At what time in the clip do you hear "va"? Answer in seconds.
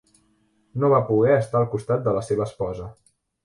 0.93-1.01